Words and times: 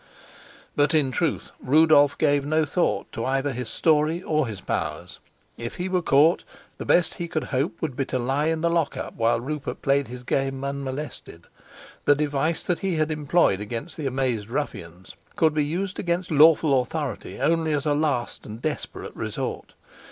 But, 0.75 0.95
in 0.95 1.11
truth, 1.11 1.51
Rudolf 1.59 2.17
gave 2.17 2.43
no 2.43 2.65
thought 2.65 3.11
to 3.11 3.23
either 3.23 3.51
his 3.51 3.69
story 3.69 4.23
or 4.23 4.47
his 4.47 4.59
powers. 4.59 5.19
If 5.57 5.75
he 5.75 5.87
were 5.89 6.01
caught, 6.01 6.43
the 6.79 6.87
best 6.87 7.13
he 7.13 7.27
could 7.27 7.43
hope 7.53 7.79
would 7.83 7.95
be 7.95 8.05
to 8.05 8.17
lie 8.17 8.47
in 8.47 8.61
the 8.61 8.69
lockup 8.71 9.13
while 9.13 9.39
Rupert 9.39 9.83
played 9.83 10.07
his 10.07 10.23
game 10.23 10.63
unmolested. 10.63 11.45
The 12.05 12.15
device 12.15 12.63
that 12.63 12.79
he 12.79 12.95
had 12.95 13.11
employed 13.11 13.59
against 13.61 13.95
the 13.95 14.07
amazed 14.07 14.49
ruffians 14.49 15.15
could 15.35 15.53
be 15.53 15.63
used 15.65 15.99
against 15.99 16.31
lawful 16.31 16.81
authority 16.81 17.39
only 17.39 17.71
as 17.71 17.85
a 17.85 17.93
last 17.93 18.43
and 18.47 18.59
desperate 18.59 19.15
resort. 19.15 19.75